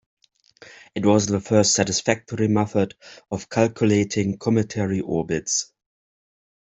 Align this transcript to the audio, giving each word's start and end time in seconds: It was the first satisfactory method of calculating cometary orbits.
It 0.95 1.05
was 1.05 1.27
the 1.27 1.39
first 1.39 1.75
satisfactory 1.75 2.47
method 2.47 2.95
of 3.29 3.51
calculating 3.51 4.39
cometary 4.39 4.99
orbits. 4.99 5.71